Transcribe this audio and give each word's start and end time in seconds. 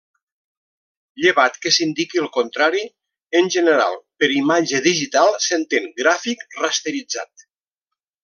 Llevat 1.23 1.57
que 1.65 1.71
s'indiqui 1.75 2.21
el 2.21 2.29
contrari 2.37 2.81
en 3.41 3.51
general 3.57 3.99
per 4.23 4.31
imatge 4.39 4.81
digital 4.87 5.29
s'entén 5.49 5.87
gràfic 6.01 6.43
rasteritzat. 6.65 7.47